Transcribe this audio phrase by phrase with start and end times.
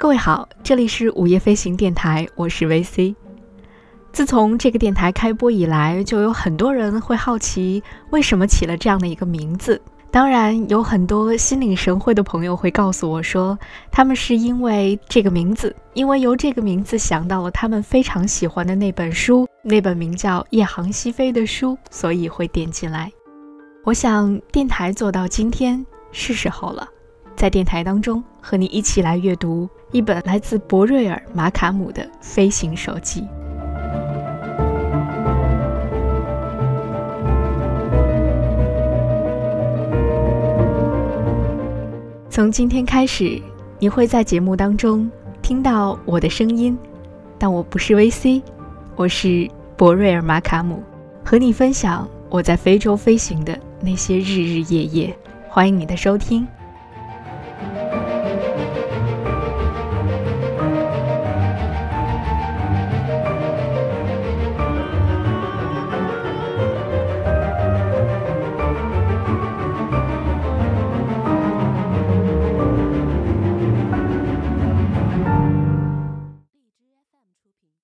[0.00, 3.14] 各位好，这里是午夜飞行电台，我是 VC。
[4.12, 9.78] 自从这个电台开播以来，就有很多人会好奇为什么起了这样的一个名字。
[10.10, 13.58] 当然，有很多心领神会的朋友会告诉我说，
[13.92, 23.12] 他们是因为这个名字，因为由这个名字想到了他们非常喜欢的那本书，那本名叫《夜航西飞》的书，所以会点进来。
[23.84, 26.88] 我想，电台做到今天是时候了，
[27.40, 33.26] 在电台当中和你一起来阅读一本来自博瑞尔·马卡姆的飞行手记。
[42.28, 43.40] 从今天开始，
[43.78, 46.76] 你会在节目当中听到我的声音，
[47.38, 48.42] 但我不是 VC，
[48.96, 50.82] 我是博瑞尔·马卡姆，
[51.24, 55.18] 和你分享我在非洲飞行的那些日日夜夜。
[55.48, 56.46] 欢迎你的收听。